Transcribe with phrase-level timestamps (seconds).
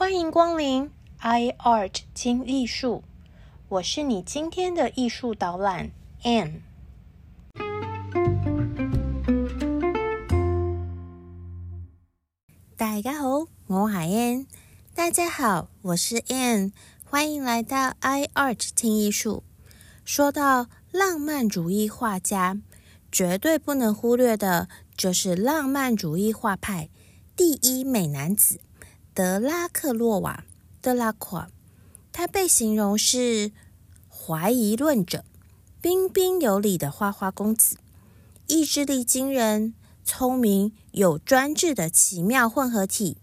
[0.00, 3.02] 欢迎光临 iArt 听艺术，
[3.68, 5.90] 我是你今天的艺术导览
[6.22, 6.60] Anne。
[12.76, 14.46] 大家好，我是 ann。
[14.94, 16.70] 大家好，我是 Anne。
[17.04, 19.42] 欢迎来到 iArt 听艺术。
[20.04, 22.56] 说到浪漫主义画家，
[23.10, 26.88] 绝对不能忽略的就是浪漫主义画派
[27.34, 28.60] 第一美男子。
[29.18, 30.44] 德拉克洛瓦·
[30.80, 31.50] 德拉夸，
[32.12, 33.50] 他被形容是
[34.08, 35.24] 怀疑论者、
[35.80, 37.78] 彬彬有礼的花花公子，
[38.46, 43.16] 意志力惊人、聪明有专制的奇妙混合体，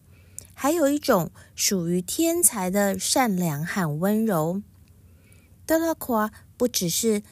[0.54, 4.62] 还有一种属于天才的善良和温柔。
[5.66, 7.24] 德拉夸不只是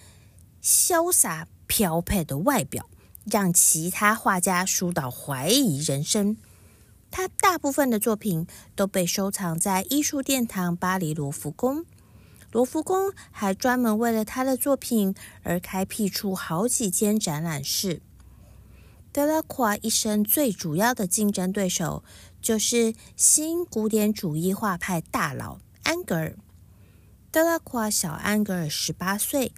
[0.64, 2.90] 潇洒飘配的外表，
[3.26, 6.38] 让其他画家输到怀疑人生。
[7.16, 11.86] 他大部分的作品都被收藏在艺术殿堂巴黎罗浮宫。
[12.52, 18.02] 罗浮宫还专门为了他的作品而开辟出好几间展览室。
[19.11, 22.03] 德拉夸一生最主要的竞争对手
[22.42, 26.36] 就是新古典主义画派大佬安格尔。
[27.30, 29.52] 德拉夸小安格尔十八岁，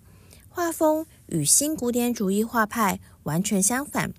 [0.50, 4.14] 画风与新古典主义画派完全相反。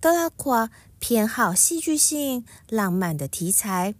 [0.00, 0.70] 德拉夸。
[0.98, 3.94] 偏好戏剧性、浪漫的题材，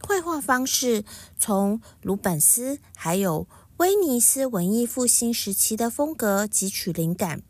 [0.00, 1.04] 绘画方式
[1.38, 7.42] 从鲁本斯还有威尼斯文艺复兴时期的风格汲取灵感，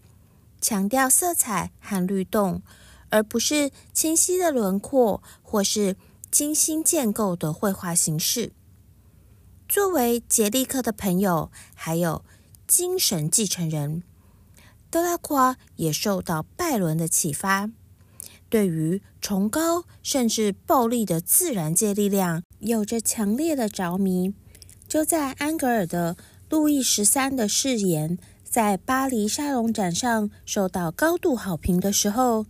[0.61, 2.63] 强调色彩和律动，
[3.09, 5.97] 而不是清晰的轮廓或是
[6.31, 8.53] 精心建构的绘画形式。
[9.69, 12.25] 作为杰利克的朋友，还有
[12.67, 14.03] 精神继承人，
[14.91, 17.71] 德拉夸也受到拜伦的启发。
[18.53, 24.35] 对于崇高甚至暴力的自然界力量有着强烈的着迷。
[24.87, 26.19] 就在安格尔的
[26.51, 32.45] 路易十三的誓言在巴黎沙龙展上受到高度好评的时候，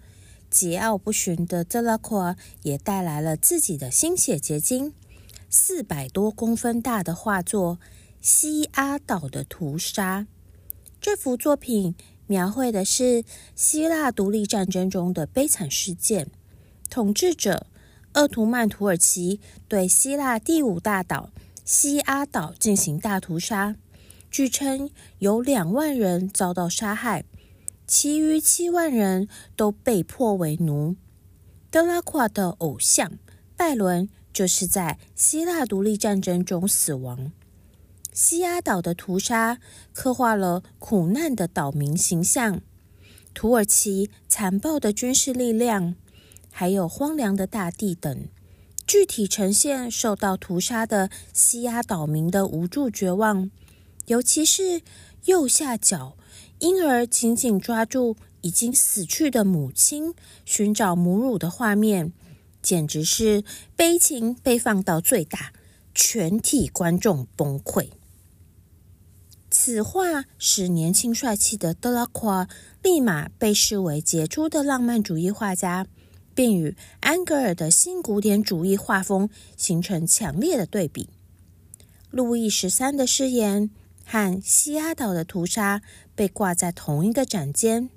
[0.50, 4.94] 桀骜不驯的德拉夸也带来了自己的心血结晶——
[5.48, 7.78] 四百多公分大的画作
[8.20, 10.22] 《西阿岛的屠杀》。
[11.00, 11.94] 这幅作品。
[12.32, 16.30] 描绘的是希腊独立战争中的悲惨事件，
[16.88, 17.66] 统治者
[18.14, 19.38] 鄂图曼土耳其
[19.68, 21.28] 对希腊第五大岛
[21.62, 23.76] 西阿岛进行大屠杀，
[24.30, 24.88] 据称
[25.18, 27.26] 有两万人遭到杀害，
[27.86, 30.96] 其余七万人都被迫为奴。
[31.70, 33.12] 德拉夸的偶像
[33.58, 37.30] 拜伦就是在希腊独立战争中死亡。
[38.12, 39.58] 西阿岛的屠杀
[39.94, 42.60] 刻画了苦难的岛民形象，
[43.32, 45.94] 土耳其残暴的军事力量，
[46.50, 48.28] 还有荒凉的大地等，
[48.86, 53.50] 具体呈现受到屠杀的西阿岛民的无助绝望。
[54.06, 54.82] 尤其是
[55.24, 56.18] 右下角
[56.58, 60.12] 婴儿紧紧抓住已经死去的母亲，
[60.44, 62.12] 寻找母乳的画面，
[62.60, 63.42] 简直是
[63.74, 65.54] 悲情被放到最大，
[65.94, 67.88] 全体观众崩溃。
[69.54, 72.48] 此画使年轻帅气的德拉夸
[72.82, 75.86] 立马被视为杰出的浪漫主义画家，
[76.34, 81.10] 并与安格尔的新古典主义画风形成强烈的对比。
[82.10, 83.68] 路易十三的誓言
[84.06, 85.82] 和西阿岛的屠杀
[86.14, 87.90] 被挂在同一个展间。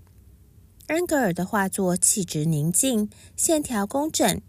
[0.88, 4.42] 安格尔的画作气质宁静，线条工整，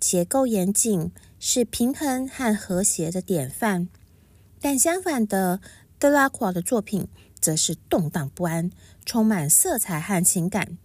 [0.00, 3.90] 结构严谨，是平衡和和谐的典范。
[4.58, 5.60] 但相反的。
[5.98, 7.08] 德拉库尔的作品
[7.40, 8.70] 则是动荡不安，
[9.04, 10.76] 充满色彩和情感。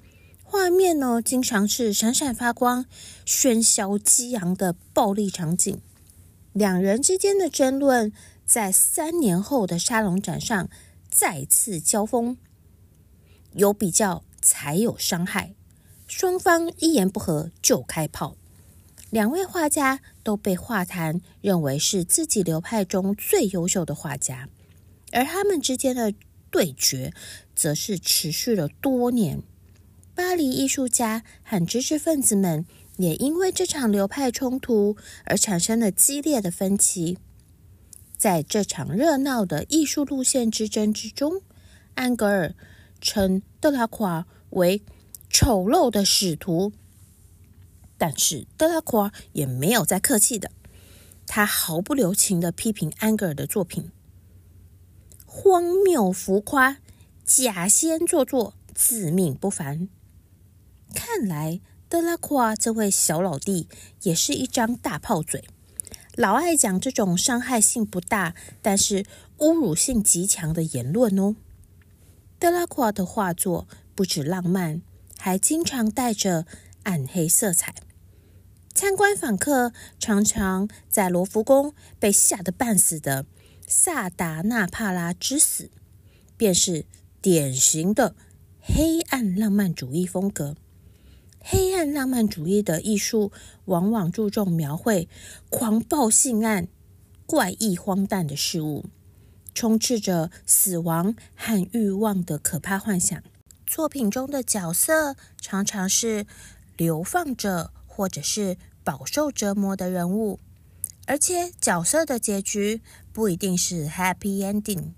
[0.44, 2.86] 画面呢，经常是闪闪发光、
[3.26, 5.82] 喧嚣激昂的暴力场景。
[6.54, 8.12] 两人之间的争论，
[8.46, 10.70] 在三年后的沙龙展上
[11.10, 12.38] 再次交锋。
[13.54, 15.56] 有比较才有伤害，
[16.08, 18.36] 双方一言不合就开炮。
[19.10, 24.48] 两位画家都被画坛认为是自己流派中最优秀的画家。
[25.12, 26.14] 而他们之间的
[26.50, 27.14] 对决，
[27.56, 29.42] 则是持续了多年。
[30.14, 32.66] 巴黎艺术家和知识分子们
[32.98, 37.18] 也因为这场流派冲突而产生了激烈的分歧。
[38.18, 41.42] 在这场热闹的艺术路线之争之中，
[41.96, 42.54] 安格尔
[43.00, 44.84] 称德拉夸为
[45.30, 46.72] 丑陋的使徒，
[47.98, 50.52] 但是德拉夸也没有再客气的，
[51.26, 53.90] 他毫不留情的批评安格尔的作品。
[55.34, 56.80] 荒谬浮夸、
[57.26, 59.88] 假仙做作、自命不凡。
[60.94, 63.70] 看来德拉夸这位小老弟
[64.02, 65.46] 也是一张大炮嘴，
[66.16, 69.06] 老爱讲这种伤害性不大，但是
[69.38, 71.38] 侮辱性极强的言论哦。
[72.38, 74.82] 德拉库尔的画作不止浪漫，
[75.18, 76.46] 还经常带着
[76.84, 77.74] 暗黑色彩。
[78.74, 83.26] 参观访客常常在罗浮宫被吓得半死的
[83.72, 85.72] 萨达纳帕拉之死，
[86.36, 86.86] 便是
[87.22, 88.16] 典型的
[88.60, 90.58] 黑暗浪漫主义风格。
[91.40, 93.32] 黑暗浪漫主义的艺术
[93.66, 95.08] 往往注重描绘
[95.50, 96.68] 狂暴、性暗、
[97.26, 98.86] 怪异、荒诞的事物，
[99.56, 103.24] 充斥着死亡和欲望的可怕幻想。
[103.66, 106.28] 作品中的角色常常是
[106.76, 110.42] 流放者，或者是饱受折磨的人物，
[111.08, 112.82] 而且角色的结局
[113.12, 114.94] 不一定是 happy ending，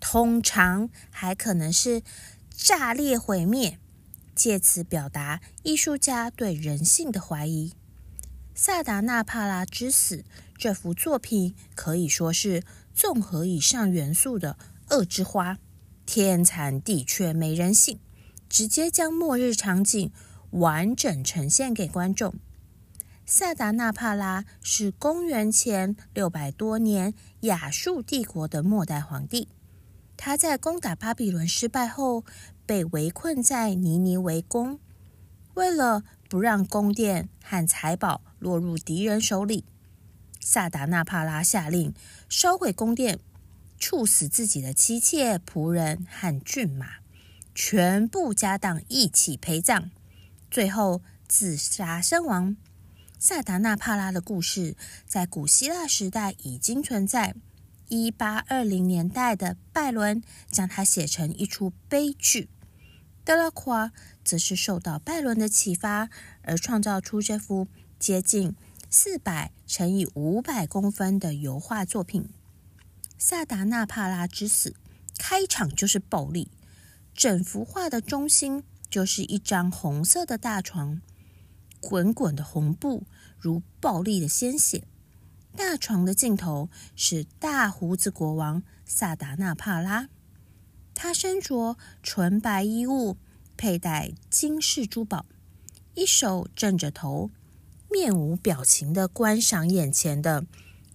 [0.00, 2.02] 通常还可能是
[2.50, 3.78] 炸裂毁灭。
[4.34, 7.70] 借此表达艺术家对人性的怀疑。
[8.52, 10.16] 《萨达纳帕拉之死》
[10.58, 14.58] 这幅作品可以说是综合以上元素的
[14.90, 15.58] 恶之花，
[16.04, 18.00] 天残地缺没人性，
[18.48, 20.10] 直接将末日场景
[20.50, 22.34] 完整呈现给观众。
[23.26, 29.48] 萨达纳帕拉是公元前六百多年亚述帝国的末代皇帝，
[30.16, 32.24] 他在攻打巴比伦失败后。
[32.66, 34.80] 被围困在尼尼微宫，
[35.52, 39.66] 为了不让宫殿和财宝落入敌人手里，
[40.40, 41.92] 萨达纳帕拉下令
[42.26, 43.20] 烧毁宫殿，
[43.78, 46.86] 处死自己的妻妾、仆人和骏马，
[47.54, 49.90] 全部家当一起陪葬，
[50.50, 52.56] 最后自杀身亡。
[53.26, 54.76] 萨达纳帕拉的故事
[55.06, 57.34] 在古希腊时代已经存在。
[57.88, 62.50] 一八二零年代的拜伦将它写成一出悲剧。
[63.24, 63.92] 德拉夸
[64.22, 66.10] 则是受到拜伦的启发，
[66.42, 67.66] 而创造出这幅
[67.98, 68.54] 接近
[68.90, 72.24] 四百乘以五百公分的油画作品
[73.16, 74.68] 《萨达纳帕拉之死》。
[75.16, 76.50] 开场就是暴力，
[77.14, 81.00] 整幅画的中心就是一张红色的大床，
[81.80, 83.04] 滚滚的红布
[83.44, 84.84] 如暴力的鲜血。
[85.54, 90.08] 大床的尽头是大胡子国王萨达纳帕拉。
[90.94, 93.18] 他身着纯白衣物，
[93.54, 95.26] 佩戴金饰珠宝，
[95.94, 97.30] 一手枕着头，
[97.90, 100.46] 面无表情的观赏眼前的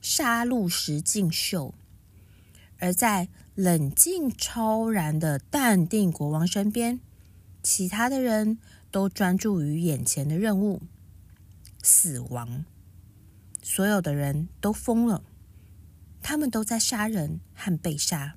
[0.01, 1.75] 杀戮实境秀。
[2.79, 6.99] 而在冷静超然的淡定国王身边，
[7.61, 8.57] 其他的人
[8.89, 10.81] 都专注于眼前的任务——
[11.81, 12.65] 死亡。
[13.61, 15.23] 所有的人都疯了，
[16.21, 18.35] 他们都在杀人和被杀。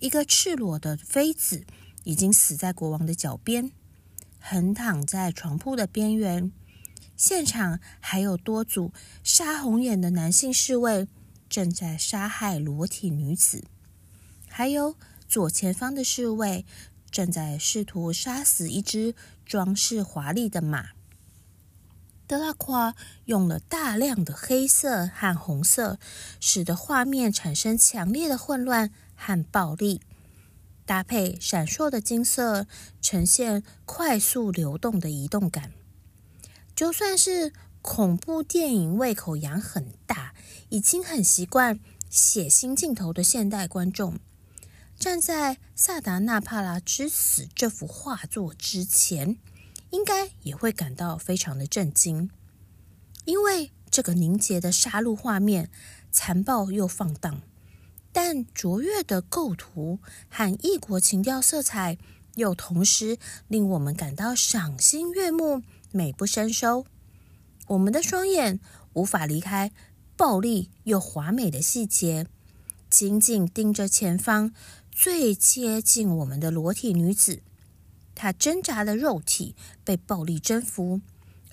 [0.00, 1.66] 一个赤裸的妃子
[2.04, 3.72] 已经死在国王的脚边，
[4.38, 6.52] 横躺在床铺的边缘。
[7.16, 8.92] 现场还有多组
[9.24, 11.08] 杀红眼的男性侍卫
[11.48, 13.64] 正在杀害裸体女子，
[14.48, 14.94] 还有
[15.26, 16.64] 左前方的侍卫
[17.10, 20.90] 正在试图杀死一只装饰华丽的马。
[22.28, 22.94] 德拉夸
[23.24, 25.98] 用了大量的黑色和红色，
[26.38, 28.92] 使得画面产生强烈的混乱。
[29.20, 30.00] 和暴力
[30.86, 32.68] 搭配闪烁的金色，
[33.02, 35.72] 呈现快速流动的移动感。
[36.76, 37.52] 就算是
[37.82, 40.34] 恐怖电影胃口养很大、
[40.68, 44.20] 已经很习惯血腥镜头的现代观众，
[44.96, 49.36] 站在《萨达纳帕拉之死》这幅画作之前，
[49.90, 52.30] 应该也会感到非常的震惊，
[53.24, 55.70] 因为这个凝结的杀戮画面，
[56.10, 57.40] 残暴又放荡。
[58.12, 61.98] 但卓越的构图和异国情调色彩，
[62.34, 66.84] 又同时令我们感到赏心悦目、美不胜收。
[67.68, 68.60] 我们的双眼
[68.94, 69.72] 无法离开
[70.16, 72.26] 暴力又华美的细节，
[72.90, 74.52] 紧紧盯着前方
[74.90, 77.42] 最接近我们的裸体女子。
[78.18, 81.00] 他挣扎的肉体被暴力征服，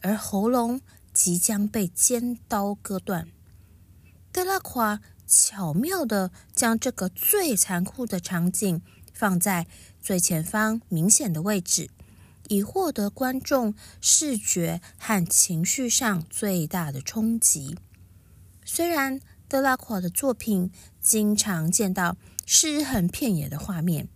[0.01, 0.81] 而喉咙
[1.13, 3.27] 即将被尖刀割断。
[4.31, 4.99] 德拉夸。
[5.27, 9.65] 巧妙地将这个最残酷的场景放在
[9.99, 11.89] 最前方明显的位置，
[12.47, 17.75] 以获得观众视觉和情绪上最大的冲击。
[18.63, 24.07] 虽然德拉夸的作品经常见到尸横遍野的画面，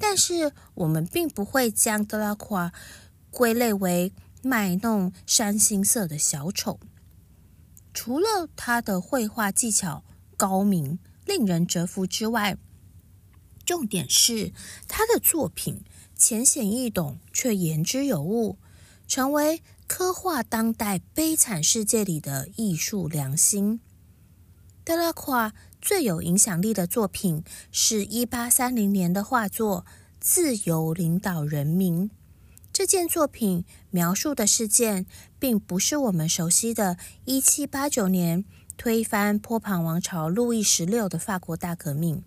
[0.00, 2.72] 但是我们并不会将德拉夸
[3.30, 6.80] 归类为卖弄山心色的小丑。
[7.94, 10.02] 除了他的绘画技巧。
[10.40, 12.56] 高明、令人折服之外，
[13.66, 14.54] 重点是
[14.88, 15.84] 他的作品
[16.16, 18.56] 浅显易懂却言之有物，
[19.06, 23.80] 成为刻画当代悲惨世界里的艺术良心。
[24.82, 29.84] 德拉夸最有影响力的作品是一八三零年的画作
[30.20, 32.08] 《自由领导人民》。
[32.72, 35.06] 这件作品描述的事件，
[35.38, 36.96] 并不是我们熟悉的
[37.26, 38.44] 1789年
[38.76, 42.22] 推翻波旁王朝路易十六的法国大革命，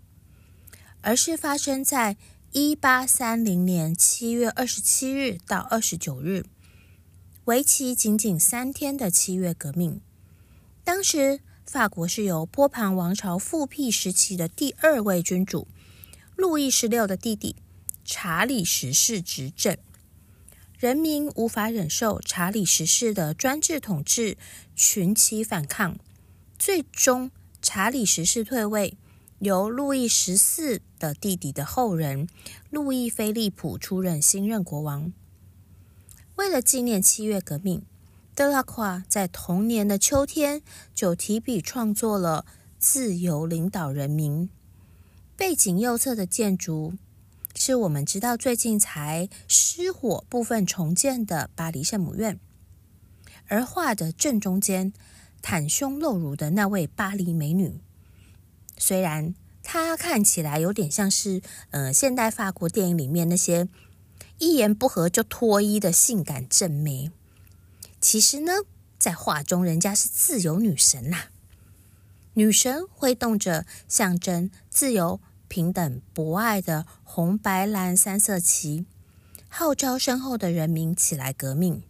[1.01, 2.17] 而是发生在
[2.51, 6.45] 1830年7月27日到29日，
[7.45, 10.01] 为期仅仅三天的七月革命。
[10.83, 15.67] 当时，法国是由波旁王朝复辟时期的第二位君主
[16.36, 17.55] 路易十六的弟弟
[18.05, 19.77] 查理十世执政。
[20.77, 24.38] 人民无法忍受查理十世的专制统治，
[24.75, 25.98] 群起反抗。
[26.60, 28.98] 最终，查理十世退位，
[29.39, 32.27] 由路易十四的弟弟的后人
[32.70, 35.13] 路易菲利普出任新任国王。
[36.36, 37.84] 为了纪念七月革命，
[38.36, 40.62] 德拉夸在同年的秋天
[40.94, 42.46] 就提笔创作了
[42.80, 44.48] 《自由领导人民》。
[45.38, 46.94] 背景右侧的建筑。
[47.56, 52.40] 是我们知道最近才失火部分重建的巴黎圣母院，
[53.48, 54.92] 而画的正中间
[55.44, 57.80] 袒胸露乳的那位巴黎美女，
[58.75, 63.70] 虽然她看起来有点像是呃现代法国电影里面那些
[64.40, 67.12] 一言不合就脱衣的性感正妹，
[68.03, 68.51] 其实呢，
[69.00, 71.27] 在画中人家是自由女神呐，
[72.33, 75.22] 女神挥动着象征自由。
[75.48, 78.86] 平等博爱的红白蓝三色旗，
[79.48, 81.83] 号召身后的人民起来革命。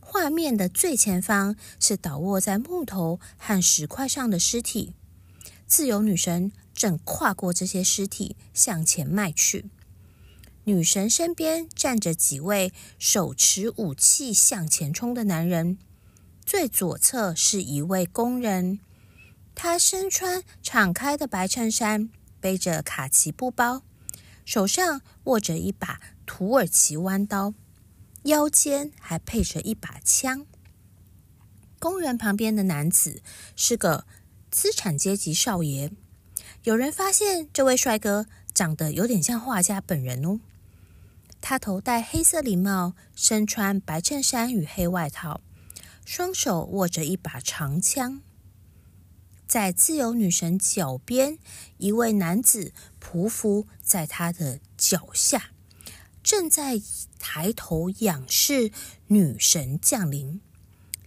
[0.00, 4.94] 画面的最前方是倒卧在木头和石块上的尸体，
[5.66, 9.68] 自由女神正跨过这些尸体向前迈去。
[10.68, 15.78] 女神身边站着几位手持武器向前冲的男人，
[16.44, 18.80] 最左侧是一位工人，
[19.54, 22.10] 他身穿敞开的白衬衫。
[22.40, 23.82] 背着卡其布包，
[24.44, 27.54] 手上握着一把土耳其弯刀，
[28.24, 30.46] 腰间还配着一把枪。
[31.78, 33.22] 工人旁边的男子
[33.54, 34.04] 是个
[34.50, 35.92] 资产阶级少爷。
[36.64, 40.40] 有人发现这位帅哥长得有点像画家本人哦。
[41.48, 45.40] 他头戴黑色礼帽，身穿白衬衫与黑外套，
[46.04, 48.20] 双手握着一把长枪。
[49.46, 51.38] 在自由女神脚边，
[51.78, 55.50] 一位男子匍匐在她的脚下，
[56.20, 56.82] 正在
[57.20, 58.72] 抬头仰视
[59.06, 60.40] 女神降临。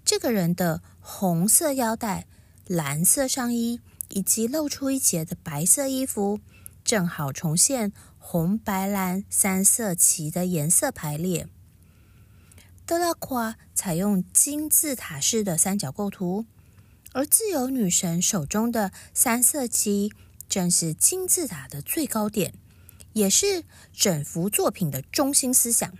[0.05, 2.27] 这个人的红色腰带、
[2.65, 6.39] 蓝色上衣以及露出一截的白色衣服，
[6.89, 11.47] 正好重现红白蓝三色旗的颜色排列。
[12.83, 16.47] 德拉夸采用金字塔式的三角构图。
[17.13, 20.11] 而自由女神手中的三色旗，
[20.47, 22.55] 正是金字塔的最高点，
[23.13, 25.93] 也是整幅作品的中心思想。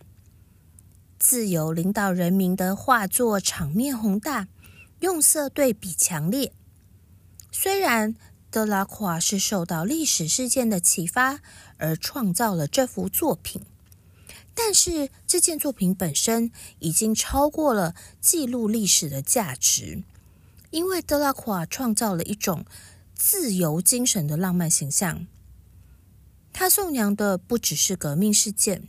[1.19, 4.47] 自由领导人民的画作场面宏大，
[5.01, 6.51] 用色对比强烈。
[7.51, 8.15] 虽然
[8.51, 11.39] 德拉夸是受到历史事件的启发
[11.77, 13.61] 而创造了这幅作品，
[14.55, 20.03] 但是这件作品本身已经超过了记录历史的价值。
[20.71, 22.63] 因为德拉夸创造了一种
[23.15, 25.25] 自由精神的浪漫形象，
[26.53, 28.87] 他颂扬的不只是革命事件。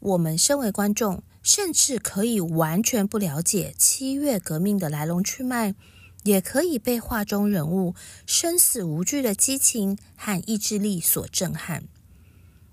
[0.00, 5.76] 我们身为观众，甚至可以完全不了解七月革命的来龙去脉，
[6.24, 7.94] 也可以被画中人物
[8.26, 11.84] 生死无惧的激情和意志力所震撼。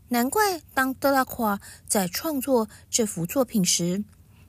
[0.10, 4.03] 难怪当德拉夸在创作这幅作品时，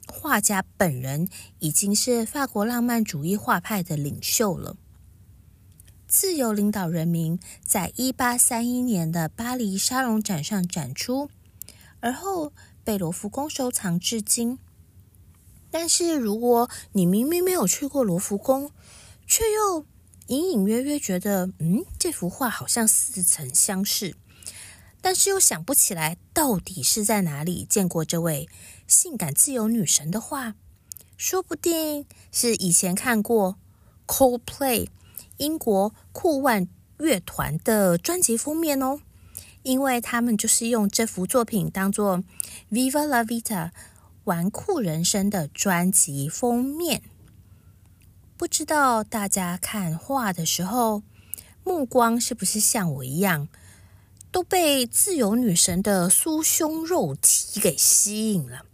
[0.07, 1.29] 画家本人
[1.59, 4.77] 已经是法国浪漫主义画派的领袖了。
[6.09, 11.31] 自由领导人民在一八三一年的巴黎沙龙展上展出，
[12.01, 12.53] 而后
[12.83, 14.59] 被罗浮宫收藏至今。
[15.71, 18.73] 但是，如果你明明没有去过罗浮宫，
[19.27, 19.87] 却又
[20.27, 24.17] 隐隐约约觉得，嗯，这幅画好像似曾相识。
[25.01, 28.49] 但是又想不起来到底是在哪里见过这位
[28.87, 30.55] 性感自由女神的画，
[31.17, 33.57] 说不定是以前看过
[34.07, 34.89] Coldplay
[35.39, 39.01] 英国酷万乐团的专辑封面哦，
[39.63, 42.23] 因为他们就是用这幅作品当做
[42.71, 43.71] Viva la Vita
[44.31, 47.03] 玩酷人生的专辑封面。
[48.37, 51.03] 不知道大家看画的时候，
[51.65, 53.49] 目光是不是像我一样？
[54.31, 58.65] 都被自由女神的酥胸肉体给吸引了，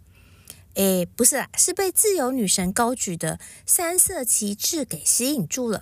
[0.75, 5.81] 诶，不是啦，是被自由女神高举的三色旗帜给吸引住了。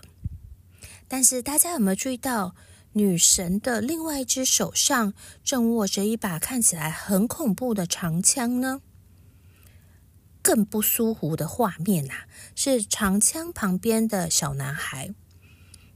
[1.10, 2.56] 但是大家有没有注意到，
[2.94, 5.14] 女神的另外一只手上
[5.44, 8.82] 正握着一把看起来很恐怖的长枪呢？
[10.46, 15.16] 更不舒服的画面呐，是长枪旁边的小男孩。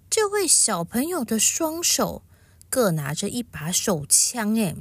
[0.10, 2.24] 这位小朋友的双手
[2.68, 4.56] 各拿着一把手枪。
[4.56, 4.76] 诶，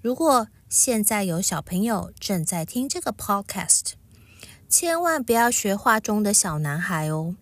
[0.00, 3.92] 如果现在有小朋友正在听这个 podcast，
[4.68, 7.36] 千万不要学画中的小男孩哦。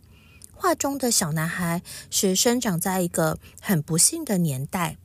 [0.52, 4.98] 画中的小男孩是生长在一个很不幸的年代，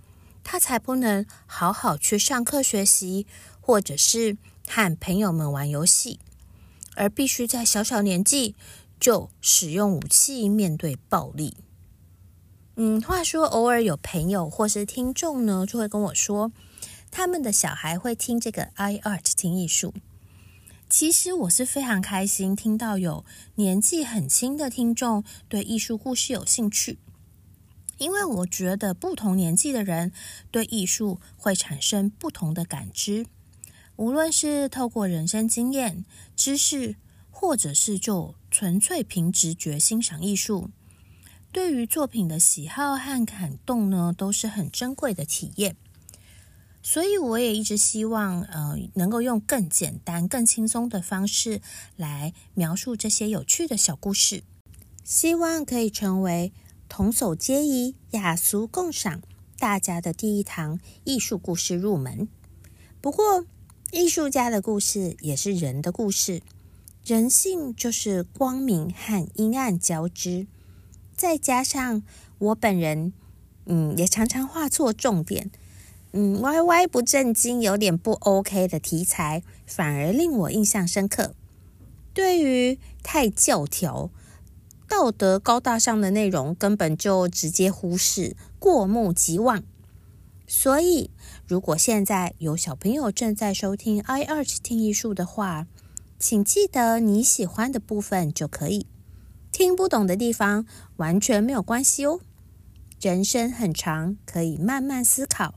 [0.43, 3.25] 他才不能好好去上课学习，
[3.61, 4.35] 或者是
[4.71, 6.19] 和朋友们玩游戏，
[6.95, 8.55] 而必须在小小年纪
[8.99, 11.57] 就使用武器面对暴力。
[12.75, 16.51] 嗯，话说偶尔有朋友或是听众呢，就会跟我说，
[17.09, 19.95] 他们的小孩会听这个 i art 听艺术。
[20.87, 26.99] 其实我是非常开心听到有年纪很轻的听众对艺术故事有兴趣，
[27.97, 30.11] 因为我觉得不同年纪的人
[30.51, 33.25] 对艺术会产生不同的感知，
[33.99, 36.95] 无论是透过人生经验、知识，
[37.29, 40.69] 或者是就纯粹凭直觉欣赏艺术，
[41.51, 45.75] 对于作品的喜好和感动呢，都是很珍贵的体验。
[46.81, 51.61] 所以我也一直希望，呃，能够用更简单、更轻松的方式
[51.97, 54.43] 来描述这些有趣的小故事，
[55.03, 56.53] 希望可以成为
[56.87, 59.21] 童叟皆宜、雅俗共赏
[59.57, 62.29] 大家的第一堂艺术故事入门。
[63.01, 63.45] 不过，
[63.91, 66.41] 艺术家的故事也是人的故事，
[67.03, 70.45] 人性就是光明和阴暗交织，
[71.15, 72.03] 再加上
[72.37, 73.11] 我本人，
[73.65, 75.49] 嗯，也常常画错重点。
[76.11, 81.33] 嗯，歪歪不正经，有点不 OK 的题材，反而令我印象深刻。
[82.13, 84.11] 对于太教条、
[84.87, 89.63] 道德高大上的内容，根本就直接忽视，过目即忘。
[90.51, 91.11] 所以，
[91.47, 95.67] 如果现在有小朋友正在收听 i art 听艺术的话，
[96.17, 98.87] 请记得你喜欢的部分就可以，
[99.51, 102.19] 听不懂的地方完全没有关系哦。
[102.99, 105.53] 人生很长，可以慢慢思考。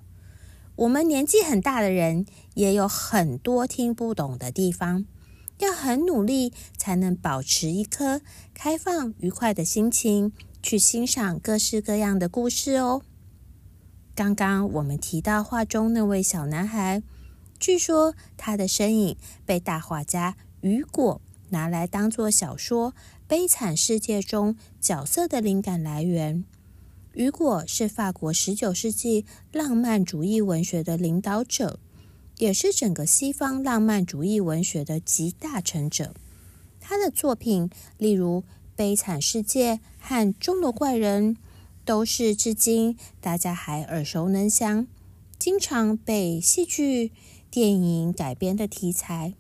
[0.77, 5.07] 我们年纪很大的人也有很多听不懂的地方，
[5.57, 8.21] 要很努力才能保持一颗
[8.53, 13.01] 开放、愉快的心情去欣赏各式各样的故事哦。
[14.15, 17.03] 刚刚我们提到画中那位小男孩，
[17.59, 22.93] 据说他的身影被大画家雨果拿来当做小说
[23.27, 26.45] 《悲惨世界》中角色的灵感来源。
[27.15, 31.79] 雨果是法国十九世纪浪漫主义文学的领导者，
[32.37, 36.13] 也是整个西方浪漫主义文学的集大成者。
[36.81, 38.41] 他的作品，例如
[38.77, 41.37] 《悲惨世界》和《钟楼怪人》，
[41.85, 44.87] 都是至今大家还耳熟能详、
[45.39, 47.13] 经常被戏剧、
[47.51, 49.35] 电影改编的题材。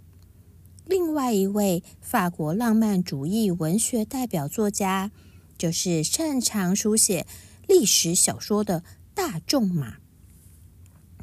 [0.84, 5.10] 另外一位法国浪漫主义文学代表作家，
[5.56, 7.26] 就是擅长书写。
[7.68, 8.82] 历史小说的
[9.14, 9.98] 大众马，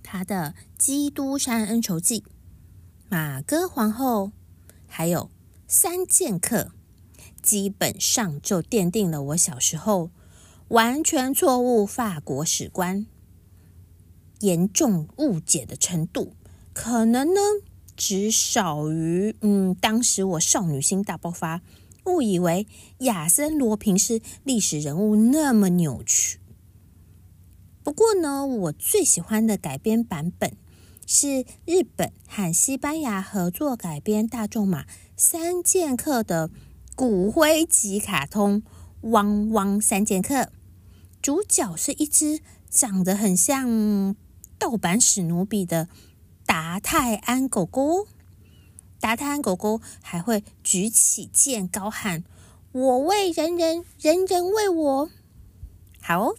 [0.01, 2.21] 他的《基督山恩仇记》、
[3.09, 4.27] 《马哥皇后》
[4.87, 5.25] 还有
[5.67, 6.57] 《三剑客》，
[7.43, 10.09] 基本上就奠定了我小时候
[10.69, 13.05] 完全错误法国史观
[14.39, 16.33] 严重误解的程度。
[16.73, 17.41] 可能呢，
[17.95, 21.61] 只少于嗯，当时我少女心大爆发。
[22.05, 22.65] 误以为
[22.99, 26.39] 亚森罗平是历史人物那么扭曲。
[27.83, 30.55] 不过呢，我最喜欢的改编版本
[31.05, 36.49] 是日本和西班牙合作改编《大众马三剑客》的
[36.95, 38.61] 骨灰级卡通
[39.01, 40.35] 《汪汪三剑客》，
[41.21, 44.15] 主角是一只长得很像
[44.57, 45.89] 盗版史努比的
[46.45, 48.07] 达泰安狗狗。
[48.99, 52.23] 达泰安狗狗还会举起剑，高喊
[52.73, 55.09] ：“我为人人，人人为我。”
[56.01, 56.33] 好，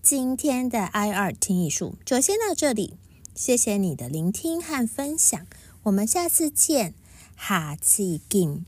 [0.00, 2.94] 今天的 I 二听艺术就先到这里，
[3.34, 5.46] 谢谢你的聆听和分享，
[5.84, 6.94] 我们下次见，
[7.36, 8.64] 哈气金。